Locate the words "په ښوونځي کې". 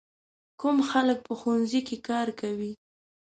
1.27-1.97